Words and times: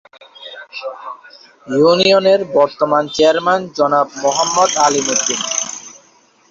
ইউনিয়নের 1.67 2.41
বর্তমান 2.57 3.03
চেয়ারম্যান 3.15 3.61
জনাব 3.77 4.07
মোহাম্মদ 4.23 4.69
আলীম 4.85 5.07
উদ্দীন। 5.13 5.41